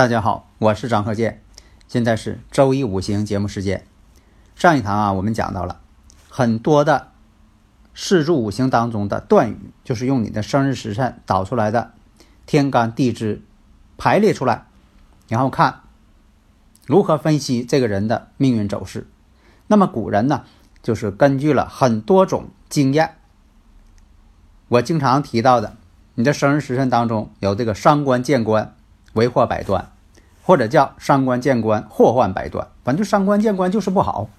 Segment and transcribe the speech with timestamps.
[0.00, 1.42] 大家好，我是张鹤剑，
[1.86, 3.84] 现在是周一五行节目时间。
[4.56, 5.82] 上一堂啊，我们讲到了
[6.30, 7.08] 很多的
[7.94, 11.92] 四柱五行当中的断语，就是用你的生日时辰导出来的
[12.46, 13.42] 天干地支
[13.98, 14.64] 排列出来，
[15.28, 15.82] 然后看
[16.86, 19.06] 如何分析这个人的命运走势。
[19.66, 20.44] 那么古人呢，
[20.82, 23.16] 就是根据了很多种经验。
[24.68, 25.76] 我经常提到的，
[26.14, 28.74] 你的生日时辰当中有这个伤官见官。
[29.12, 29.90] 为祸百端，
[30.42, 32.68] 或者叫伤官见官，祸患百端。
[32.84, 34.30] 反正伤官见官就是不好。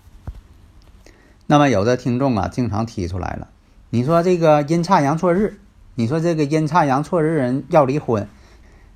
[1.47, 3.49] 那么有的听众啊，经常提出来了，
[3.89, 5.59] 你说这个阴差阳错日，
[5.95, 8.27] 你说这个阴差阳错日人要离婚，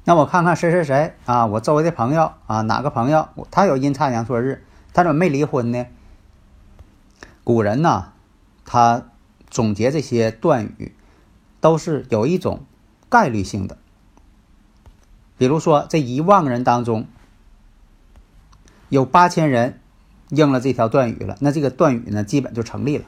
[0.05, 4.63] 那我看看谁谁谁啊，我周围的朋友啊，哪个朋友他有阴差阳错日，
[4.93, 5.85] 他怎么没离婚呢？
[7.43, 8.13] 古人呢，
[8.65, 9.03] 他
[9.49, 10.95] 总结这些断语，
[11.59, 12.61] 都是有一种
[13.09, 13.77] 概率性的。
[15.38, 17.07] 比如说，这一万个人当中，
[18.90, 19.81] 有八千人
[20.29, 23.03] 应了这条断语了，那这个断语呢，基本就成立了。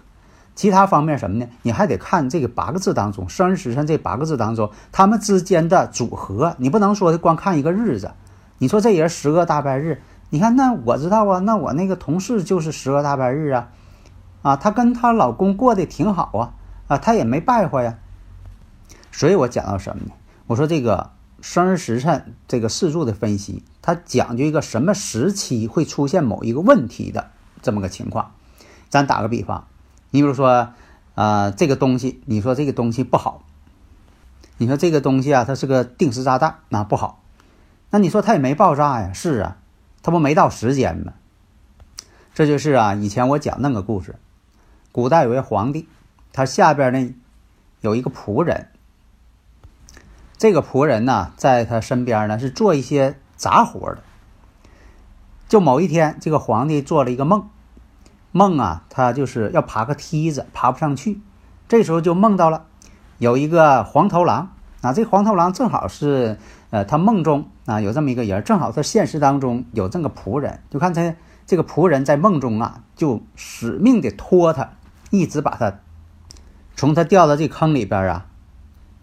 [0.55, 1.47] 其他方面什么呢？
[1.61, 6.55] 你还得看这个八个字当中，生日时辰这八个字当中，他们之间的组合。
[6.57, 8.11] 你不能说光看一个日子。
[8.57, 13.69] 你说这人十个大败日，你看那我知道啊，那我那个同事就是十个大败日啊，
[14.41, 16.53] 啊，她跟她老公过得挺好啊，
[16.87, 17.99] 啊，她也没败坏呀。
[19.11, 20.11] 所以我讲到什么呢？
[20.47, 21.11] 我说这个。
[21.41, 27.29] 生日时辰这个四柱的分析，它讲究一个什么时期会出现某一个问题的
[27.61, 28.31] 这么个情况。
[28.89, 29.67] 咱打个比方，
[30.11, 30.69] 你比如说，
[31.15, 33.43] 啊，这个东西，你说这个东西不好，
[34.57, 37.21] 你说这个东西啊，它是个定时炸弹，那不好。
[37.89, 39.13] 那你说它也没爆炸呀？
[39.13, 39.57] 是啊，
[40.01, 41.13] 它不没到时间吗？
[42.33, 44.15] 这就是啊，以前我讲那个故事，
[44.91, 45.87] 古代有位皇帝，
[46.33, 47.13] 他下边呢
[47.81, 48.69] 有一个仆人。
[50.37, 53.97] 这个仆人呢，在他身边呢是做一些杂活的。
[55.47, 57.49] 就某一天，这个皇帝做了一个梦，
[58.31, 61.19] 梦啊，他就是要爬个梯子，爬不上去。
[61.67, 62.65] 这时候就梦到了
[63.17, 66.37] 有一个黄头狼啊，这黄头狼正好是
[66.69, 70.61] 呃，他梦中啊有这么一个人，正好他现实当中有这么个仆人。
[70.69, 71.15] 就看他
[71.47, 74.69] 这个仆人在梦中啊，就死命的拖他，
[75.09, 75.79] 一直把他
[76.75, 78.27] 从他掉到这坑里边啊。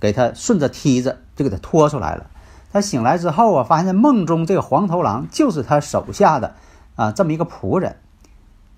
[0.01, 2.31] 给他顺着梯子就给他拖出来了。
[2.73, 6.55] 他醒来之后啊，发现梦中这个黄头狼就是他手下的
[6.97, 7.97] 啊这么一个仆人。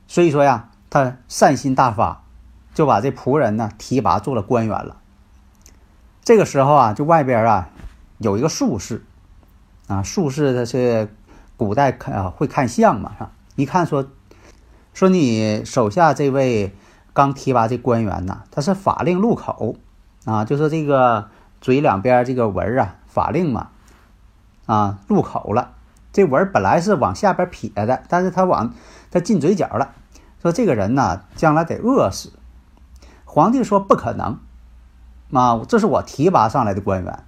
[0.06, 2.22] 所以说呀，他善心大发，
[2.74, 4.96] 就把这仆人呢提拔做了官员了。
[6.22, 7.70] 这个时候啊，就外边啊
[8.18, 9.04] 有一个术士
[9.86, 11.14] 啊，术士他是
[11.56, 13.30] 古代看啊会看相嘛，是吧？
[13.56, 14.06] 一看说
[14.92, 16.74] 说你手下这位
[17.12, 19.76] 刚提拔这官员呐，他是法令入口。
[20.24, 21.28] 啊，就是这个
[21.60, 23.68] 嘴两边这个纹啊，法令嘛，
[24.66, 25.72] 啊入口了，
[26.12, 28.74] 这纹本来是往下边撇的，但是他往
[29.10, 29.94] 他进嘴角了，
[30.40, 32.32] 说这个人呢将来得饿死。
[33.24, 34.38] 皇帝说不可能，
[35.32, 37.24] 啊，这是我提拔上来的官员。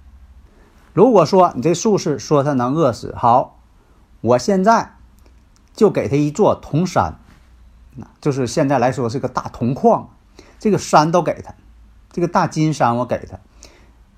[0.93, 3.59] 如果说你这术士说他能饿死，好，
[4.21, 4.95] 我现在
[5.73, 7.19] 就给他一座铜山，
[8.19, 10.09] 就是现在来说是个大铜矿，
[10.57, 11.53] 这个山都给他，
[12.11, 13.37] 这个大金山我给他，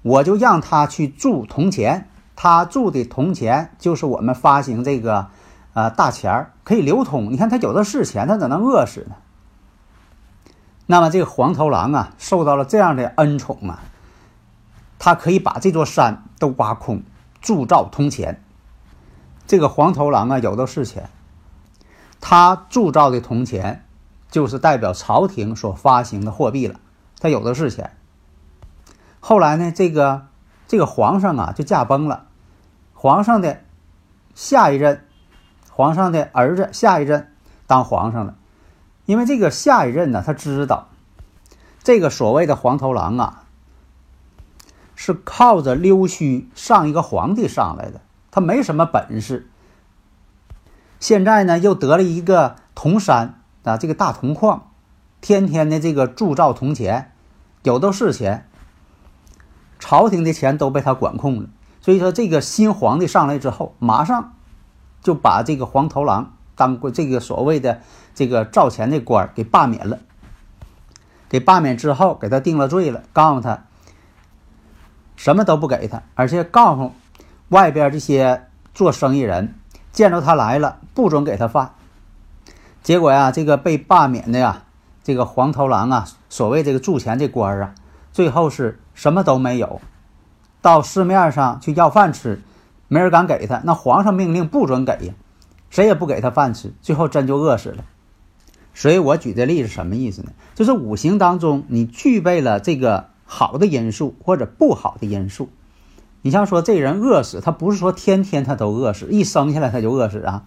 [0.02, 5.28] 我就让他去铸铜钱，他铸的铜钱就是我们发行这个
[5.74, 7.32] 呃大钱儿可以流通。
[7.32, 9.16] 你看他有的是钱，他怎能饿死呢？
[10.88, 13.80] 那么这个黄头狼啊，受到了这样的恩宠啊，
[15.00, 17.04] 他可以把这座山都挖空，
[17.40, 18.44] 铸造铜钱。
[19.48, 21.10] 这个黄头狼啊，有的是钱，
[22.20, 23.86] 他铸造的铜钱
[24.30, 26.80] 就是代表朝廷所发行的货币了，
[27.20, 27.92] 他有的是钱。
[29.22, 30.28] 后来呢，这个
[30.68, 32.26] 这个皇上啊就驾崩了，
[32.94, 33.62] 皇上的
[34.36, 35.06] 下一任，
[35.70, 37.32] 皇上的儿子下一任
[37.68, 38.36] 当皇上了。
[39.06, 40.90] 因为这个下一任呢，他知道，
[41.84, 43.44] 这个所谓的黄头狼啊，
[44.96, 48.02] 是靠着溜须上一个皇帝上来的，
[48.32, 49.50] 他没什么本事。
[51.00, 54.72] 现在呢，又得了一个铜山啊，这个大铜矿，
[55.20, 57.12] 天天的这个铸造铜钱，
[57.64, 58.48] 有的是钱，
[59.82, 61.50] 朝廷的钱都被他管控了。
[61.82, 64.32] 所以说，这个新皇帝上来之后，马上
[65.04, 67.82] 就把这个黄头狼当过这个所谓的。
[68.14, 69.98] 这个赵钱的官给罢免了，
[71.30, 73.64] 给罢免之后给他定了罪了，告诉他
[75.16, 76.92] 什么都不给他，而且告诉
[77.48, 79.56] 外边这些做生意人
[79.94, 81.72] 见着他来了不准给他饭。
[82.84, 84.64] 结果呀，这个被罢免的呀，
[85.06, 87.74] 这个黄头狼啊，所谓这个铸钱这官啊，
[88.12, 89.82] 最后是什么都没有，
[90.62, 92.42] 到市面上去要饭吃，
[92.88, 95.14] 没人敢给他，那皇上命令不准给呀，
[95.70, 97.84] 谁也不给他饭吃，最后真就饿死了。
[98.74, 100.32] 所以我举这例子什么意思呢？
[100.56, 105.50] 就是五行当中你具备了这个好的因素或者不好的因素。
[106.22, 110.46] 你像说这人饿死，他不是说天天他都饿死，一生下来他就饿死啊。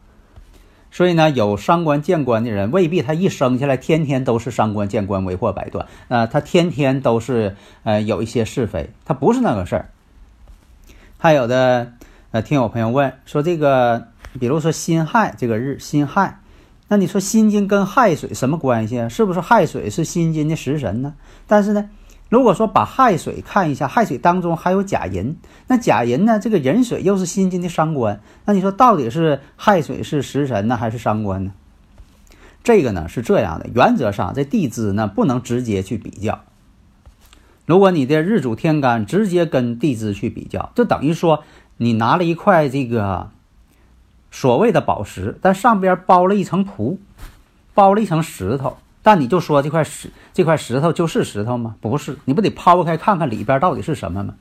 [0.94, 9.90] 所以呢，有伤官见官的人未必他一生下来天天都是伤官见官为祸百端，呃，他天天都是呃有一些是非，他不是那个事儿。
[11.18, 11.94] 还有的
[12.30, 14.06] 呃，听有朋友问说这个，
[14.38, 16.38] 比如说辛亥这个日，辛亥。
[16.86, 19.08] 那你说辛金跟亥水什么关系啊？
[19.08, 21.14] 是不是亥水是辛金的食神呢？
[21.48, 21.90] 但是呢，
[22.28, 25.36] 如果说把亥水看一下，亥水当中还有甲寅，
[25.68, 31.52] 那甲寅呢，这个寅水又是辛金的伤官，那你说到底是亥水是食神呢，还是伤官呢？
[32.62, 36.40] 这个呢是这样的，原则上这地支呢不能直接去比较。
[37.66, 41.44] 如果你的日主天干直接跟地支去比较，就等于说
[41.76, 43.30] 你拿了一块这个。
[44.36, 46.98] 所谓的宝石，但上边包了一层砣，
[47.72, 51.76] 包了一层石头，但你就说这块石这块石头就是石头吗？
[51.80, 54.34] 不是，你不得抛开看看里边到底是什么吗？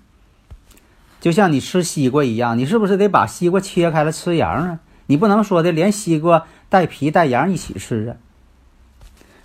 [1.22, 4.80] 就像你吃西瓜一样，你是不是得把西瓜切开了吃瓤啊？
[5.06, 8.12] 你不能说的连西瓜带皮带瓤一起吃啊。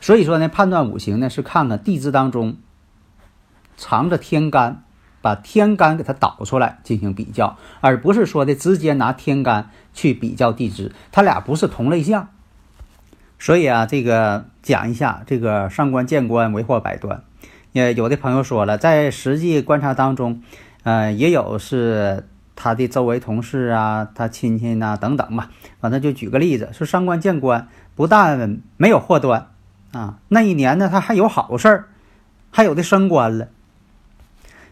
[0.01, 2.57] 所以说呢，判断五行呢是看看地支当中
[3.77, 4.85] 藏着天干。
[5.21, 12.29] 把天干给它导出来进行比较，而不是说的直接拿天干去比较地支，它俩不是同类项。
[13.39, 17.23] 所以啊，这个讲一下这个伤官见官为祸百端。
[17.73, 20.43] 也有的朋友说了，在实际观察当中，
[20.83, 22.27] 呃，也有是
[22.57, 25.51] 他的周围同事啊、他亲戚呐等等吧。
[25.81, 29.49] 反正就举个例子，说伤官见官不但没有祸端
[29.93, 31.89] 啊，那一年呢他还有好事儿，
[32.51, 33.49] 还有的升官了。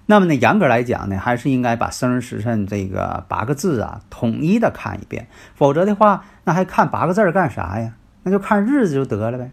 [0.07, 5.29] 那么呢，严格来讲呢，还是应该把生日时辰这个八个字啊，统一的看一遍。
[5.55, 7.93] 否则的话，那还看八个字干啥呀？
[8.27, 9.53] 那就看日子就得了呗，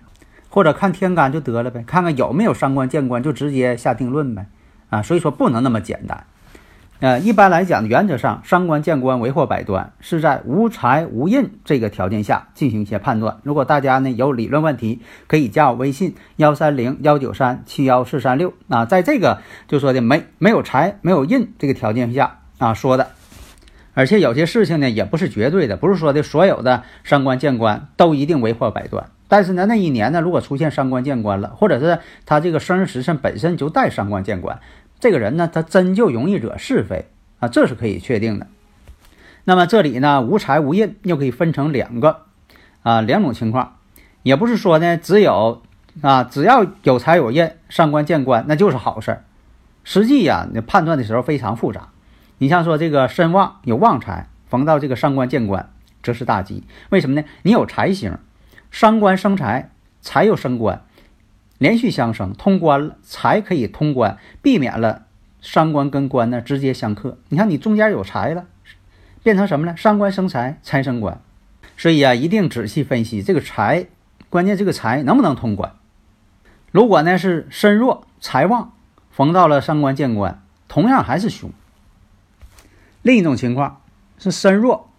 [0.50, 4.48] 或者看天干就得了呗，看看有没有伤官见官，就直接下定论呗。
[4.90, 6.26] 啊，所以说不能那么简单。
[7.00, 13.38] 呃，一般来讲，原则上伤官见官为祸百端，是在无财无印这个条件下进行一些判断。
[13.44, 23.10] 如果大家呢有理论问题，可以加我微信幺三零幺九三七幺四三六啊，在这个就说的没没有财没有印这个条件下啊说的，
[23.94, 29.06] 而且有些事情呢也不是绝对的，不是说的所有的伤官见官都一定为祸百端。
[29.28, 34.60] 但是呢，那一年呢如果出现伤官见官了，或者是他这个生日时辰本身就带伤官见官。
[35.00, 37.06] 这个人呢，他真就容易惹是非
[37.40, 38.48] 啊，这是可以确定的。
[39.44, 42.22] 那么这里呢，无财无印又可以分成两个
[42.82, 43.76] 啊两种情况，
[44.24, 45.62] 也不是说呢只有
[46.02, 49.24] 啊只要有财有印，伤官见官那就是好事儿
[49.84, 51.90] 实际呀，你判断的时候非常复杂。
[52.38, 55.70] 你像说这个身旺有旺财，逢到这个伤官见官，
[56.02, 56.64] 则是大吉。
[56.90, 57.26] 为什么呢？
[57.44, 58.18] 你有财星，
[58.72, 59.72] 伤官生财，
[60.02, 60.82] 财又生官，
[61.58, 65.04] 连续相生，通关了，财可以通关，避免了
[65.40, 67.18] 伤官跟官呢直接相克。
[67.30, 68.46] 你看你中间有财了，
[69.24, 69.78] 变成什么呢？
[69.78, 71.22] 伤官生财，财生官。
[71.78, 73.88] 所以啊，一定仔细分析这个财，
[74.30, 75.74] 关键这个财能不能通关。
[76.72, 78.74] 如果呢是身弱财旺，
[79.12, 81.52] 逢到了伤官见官，同样还是凶。
[83.04, 83.82] 另一种情况
[84.18, 84.90] 是身弱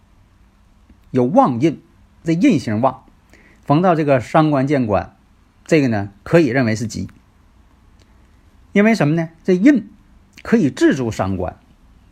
[1.11, 1.82] 有旺印，
[2.23, 3.04] 这印星旺，
[3.64, 5.16] 逢到这个伤官见官，
[5.64, 7.08] 这个呢可以认为是吉。
[8.73, 9.30] 因为什么呢？
[9.42, 9.88] 这印
[10.42, 11.56] 可以制住伤官，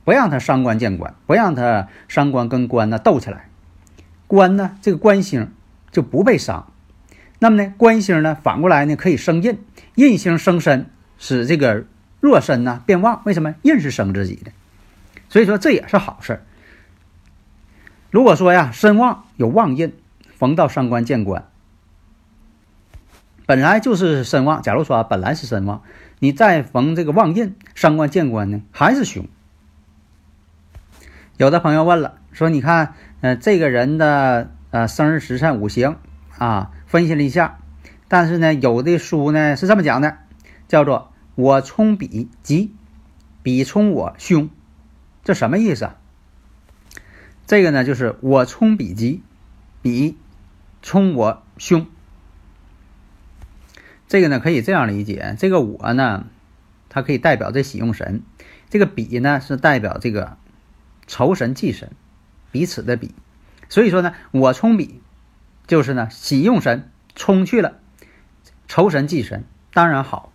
[0.04, 3.48] 不让他伤官见官，不让他伤官跟官呢斗起来。
[4.26, 5.52] 官呢，这个官星
[5.90, 6.72] 就不被伤。
[7.40, 9.58] 那么呢，官星呢，反过来呢，可以生印，
[9.96, 10.86] 印星生身，
[11.18, 11.84] 使这个
[12.20, 13.20] 弱身呢变旺。
[13.26, 13.56] 为什么？
[13.62, 14.52] 印是生自己的，
[15.32, 16.42] 所以说这也是好事儿。
[18.10, 19.94] 如果说呀，身旺有旺印，
[20.36, 21.48] 逢到伤官见官，
[23.46, 24.60] 本来就是身旺。
[24.60, 25.82] 假如说，本来是身旺，
[26.18, 29.26] 你再逢这个旺印，伤官见官呢，还是凶。
[31.38, 35.96] 有的朋友问了，说你看，呃，这个人的呃生日时辰五行
[36.36, 36.72] 啊。
[36.84, 37.58] 分析了一下，
[38.06, 40.18] 但是呢，有的书呢是这么讲的，
[40.68, 42.74] 叫做“我冲比吉，
[43.42, 44.50] 比冲我凶”，
[45.24, 45.96] 这什么意思啊？
[47.46, 49.22] 这个呢就是我冲比吉，
[49.82, 50.16] 比
[50.82, 51.86] 冲我凶。
[54.08, 56.26] 这个呢可以这样理解，这个我呢，
[56.88, 58.22] 它可以代表这喜用神，
[58.70, 60.36] 这个比呢是代表这个
[61.06, 61.92] 仇神忌神，
[62.50, 63.14] 彼此的比。
[63.68, 65.00] 所以说呢，我冲比。
[65.68, 67.78] 就是呢，喜用神冲去了，
[68.66, 70.32] 仇神忌神当然好。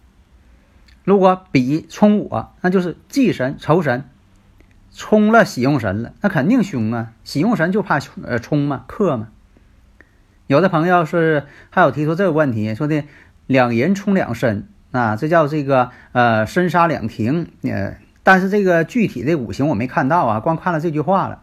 [1.03, 4.09] 如果比冲我，那就是忌神仇神
[4.93, 7.11] 冲了喜用神了，那肯定凶啊！
[7.23, 9.27] 喜用神就怕呃冲嘛克嘛。
[10.47, 13.03] 有的朋友是还有提出这个问题，说的
[13.45, 21.41] 两人冲两身啊，这叫这个呃身杀两庭呃，但是这个具体的五行我没看到啊，光看了这句话了。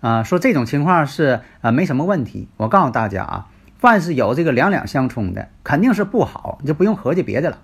[0.00, 2.48] 啊，说这种情况是啊，没什么问题。
[2.58, 3.46] 我告诉大家啊，
[3.78, 7.58] 凡是有这个两两相冲的，肯定是不好，你就不用合计别的了。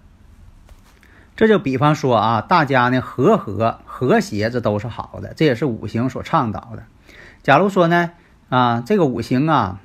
[1.43, 6.85] 这就比方说啊，大家呢和和和谐，这都是好的，这也是五行所倡导的。
[7.43, 8.13] 假如说呢
[8.49, 9.81] 啊，这个五行啊，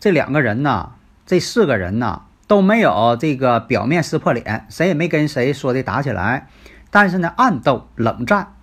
[0.00, 6.48] 这两个人呐，这四个人呐都没有这个表面撕破脸，谁也没跟谁说的打起来，
[6.90, 8.54] 但是呢暗斗冷战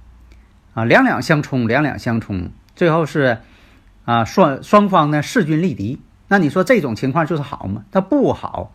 [0.74, 2.52] 啊，两两相冲，两两相冲。
[2.76, 3.38] 最后是，
[4.04, 7.86] 啊双双方呢势均力敌，那你说这种情况就是好吗？
[7.94, 8.74] 它不好。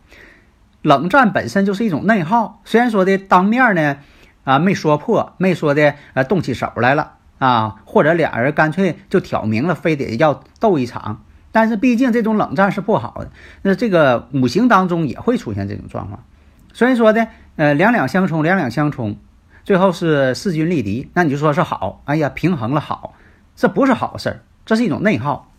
[0.82, 3.98] 冷战本身就是一种内耗，虽然说的当面呢，
[4.44, 13.30] 啊没说破，没说的呃动起手来了啊，或者俩人干脆就挑明了，非得要斗一场，但是毕竟这种冷战是不好的。
[13.62, 16.24] 那这个五行当中也会出现这种状况，
[16.72, 19.16] 所以说的呃两两相冲，两两相冲，
[19.64, 23.14] 最后是势均力敌，那你就说是好，哎呀平衡了好。
[23.54, 25.52] 这不是好事儿，这是一种内耗。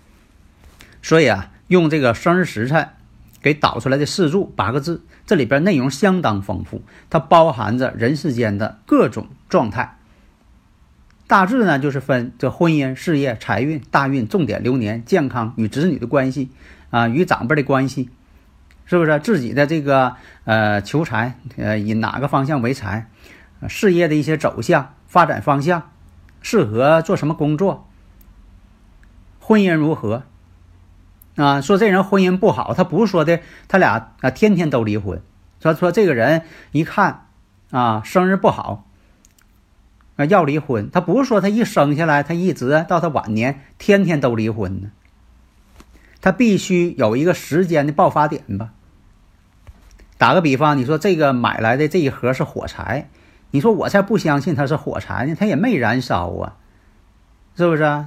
[1.03, 2.89] 所以啊，用这个生日时辰
[3.39, 9.97] 给导出来的四柱八个字，这里边内容相当丰富，它包含着人世间的各种状态。
[11.27, 16.51] 大致呢，就是分这婚姻、事业、财运、大运、重点流年、健康与子女的关系
[16.89, 18.09] 啊，与长辈的关系，
[18.85, 23.09] 是不是自己的这个呃求财呃以哪个方向为财，
[23.67, 25.89] 事业的一些走向、发展方向。
[26.41, 27.87] 适合做什么工作？
[29.39, 30.23] 婚姻如何？
[31.35, 35.21] 啊，说这人婚姻不好，他不是说的他俩啊天天都离婚。
[35.61, 37.27] 说说这个人一看
[37.71, 38.85] 啊生日不好
[40.15, 44.91] 啊要离婚，他不是说他一生下来他一直到他晚年天天都离婚呢。
[46.21, 48.69] 他必须有一个时间的爆发点吧。
[50.17, 53.09] 打个比方，你说这个买来的这一盒是火柴。
[53.51, 56.55] 你说我才不相信它是火柴呢，它也没燃烧啊，
[57.55, 58.05] 是不是？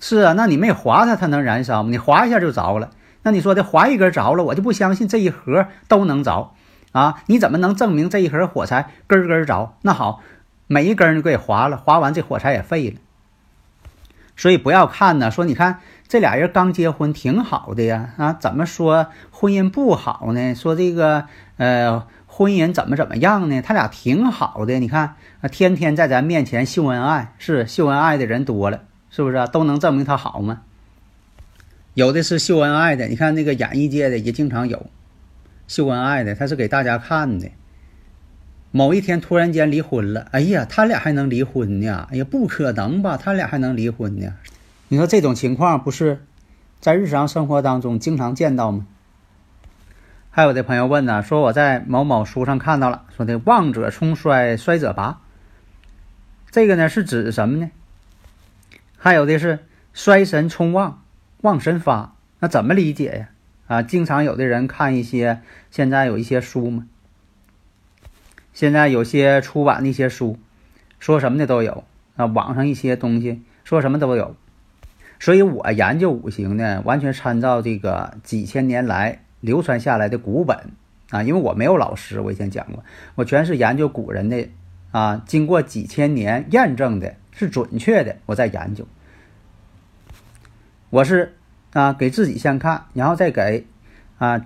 [0.00, 1.90] 是啊，那你没划它，它能燃烧吗？
[1.90, 2.90] 你划一下就着了。
[3.22, 6.52] 那你说的划一根着了，我就不相信这一盒都能着
[6.92, 7.22] 啊？
[7.26, 9.74] 你怎么能证明这一盒火柴根根着？
[9.82, 10.20] 那好，
[10.66, 12.96] 每一根就给划了，划完这火柴也废了。
[14.36, 20.54] 所以不要看呢，说你看这俩人刚结婚挺好的呀，啊，怎么说婚姻不好呢？
[20.54, 21.24] 说这个
[21.56, 22.04] 呃。
[22.30, 23.60] 婚姻怎么怎么样呢？
[23.62, 25.16] 他俩挺好的，你看，
[25.50, 29.46] 天天在咱面前秀恩爱，是秀恩爱的人多了，是不是啊？
[29.46, 30.62] 都能证明他好吗？
[31.94, 34.86] 有的是秀恩爱的，你看那个演艺界的也经常有
[35.66, 37.50] 秀恩爱的，他是给大家看的
[38.70, 42.06] 某一天突然间离婚了，哎呀，他俩还能离婚呢？
[42.12, 43.16] 哎呀，不可能吧？
[43.16, 44.34] 他俩还能离婚呢？
[44.88, 46.24] 你说这种情况不是
[46.78, 48.86] 在日常生活当中经常见到吗？
[50.30, 55.20] 还有的朋友问呢，说我在某某书上看到了，说的旺者冲衰，衰者拔，
[56.52, 57.70] 这个呢是指什么呢？
[59.00, 59.60] 还有的是
[59.92, 61.04] 衰神冲旺，
[61.42, 63.28] 旺神发，那怎么理解呀？
[63.68, 65.40] 啊，经常有的人看一些
[65.70, 66.86] 现在有一些书嘛，
[68.52, 70.36] 现在有些出版的一些书，
[70.98, 71.84] 说什么的都有
[72.16, 74.34] 啊，网上一些东西说什么都有，
[75.20, 80.72] 所以我研究五行呢，完全参照这个几千年来流传下来的古本
[81.10, 82.82] 啊，因为我没有老师，我以前讲过，
[83.14, 84.48] 我全是研究古人的
[84.90, 87.14] 啊，经过几千年验证的。
[87.38, 88.84] 是准确的，我在研究。
[90.90, 91.36] 我是
[91.72, 93.64] 啊，给自己先看，然后再给
[94.18, 94.44] 啊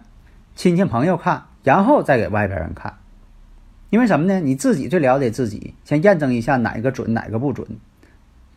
[0.55, 2.99] 亲戚朋友看，然后再给外边人看。
[3.89, 4.41] 因为什么呢？
[4.41, 7.67] 你自己最了解自己，先验证一下哪个准，哪个不准。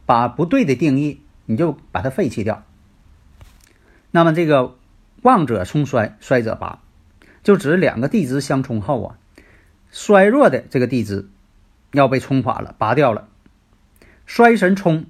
[0.06, 2.64] 把不对的定义，你就把它废弃掉。
[4.12, 4.76] 那么这个
[5.22, 6.82] 旺者冲衰，衰者拔，
[7.42, 9.18] 就指两个地支相冲后啊，
[9.92, 11.30] 衰弱的这个地支
[11.92, 13.30] 要被冲垮了，拔掉了。
[14.26, 15.06] 衰神冲，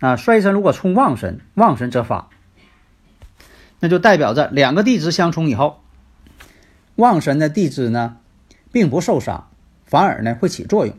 [0.00, 2.30] 啊，衰神如果冲旺神，旺神则发，
[3.80, 5.82] 那就代表着两个地支相冲以后，
[6.96, 8.16] 旺神的地支呢，
[8.72, 9.50] 并不受伤，
[9.84, 10.96] 反而呢会起作用。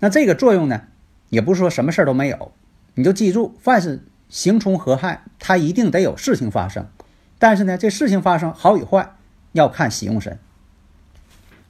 [0.00, 0.82] 那这个作用呢，
[1.28, 2.52] 也不是说什么事儿都没有，
[2.94, 6.88] 你就记住，凡是刑冲合害，它一定得有事情发生。
[7.38, 9.14] 但是呢，这事情发生好与坏，
[9.52, 10.38] 要看喜用神。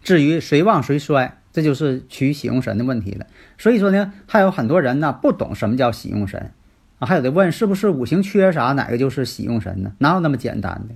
[0.02, 1.39] 至于谁旺谁衰。
[1.52, 3.26] 这就是取喜用神的问题了，
[3.58, 6.52] 所以说呢，还有很多人呢不懂什么叫喜用神
[7.00, 9.92] 啊，还有的问是不是五行缺啥哪个就是喜用神呢？
[9.98, 10.94] 哪有那么简单的？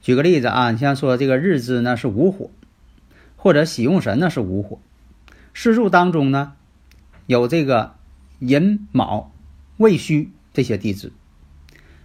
[0.00, 2.50] 举个例子啊，你像说这个日支呢是午火，
[3.36, 4.78] 或者喜用神呢是午火，
[5.52, 6.52] 四柱当中呢
[7.26, 7.94] 有这个
[8.38, 9.32] 寅卯
[9.78, 11.12] 未戌这些地支，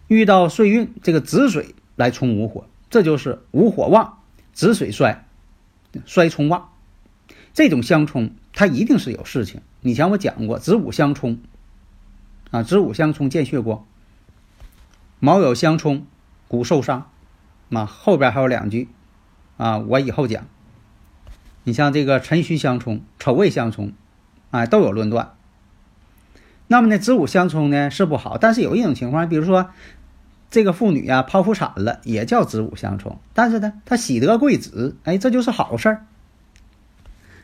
[0.07, 4.19] 遇到岁运这个子水来冲午火，这就是午火旺，
[4.53, 5.25] 子水衰，
[6.05, 6.69] 衰冲旺。
[7.57, 9.61] 这种相冲，它一定是有事情。
[9.81, 11.39] 你像我讲过，子午相冲，
[12.51, 13.83] 啊，子午相冲见血光，
[15.19, 16.05] 卯酉相冲，
[16.47, 17.09] 骨受伤，
[17.71, 18.89] 啊，后边还有两句，
[19.57, 20.45] 啊，我以后讲。
[21.63, 23.91] 你像这个辰戌相冲，丑未相冲，
[24.51, 25.33] 啊，都有论断。
[26.67, 29.71] 那么呢，子午相冲呢是不好，但是有一种情况，比如说
[30.51, 36.05] 这个妇女啊剖腹产了，也叫子午相冲，但是呢，她喜得贵子，哎，这就是好事儿。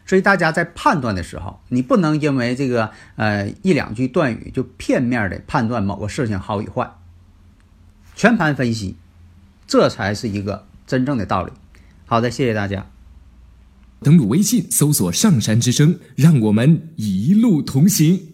[0.05, 6.91] 所以大家在判断的时候，你不能因为这个呃一两句断语就片面的判断某个事情好与坏，
[8.15, 8.95] 全盘分析，
[9.65, 11.51] 这才是一个真正的道理。
[12.05, 12.85] 好的，谢谢大家。
[14.01, 18.32] 登录微信搜索“上山之声”，让我们一路同行。